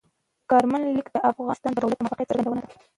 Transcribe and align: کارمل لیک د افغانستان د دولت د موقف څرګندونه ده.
کارمل 0.49 0.81
لیک 0.95 1.07
د 1.13 1.17
افغانستان 1.29 1.71
د 1.73 1.77
دولت 1.83 1.97
د 1.99 2.03
موقف 2.05 2.27
څرګندونه 2.29 2.61
ده. 2.67 2.75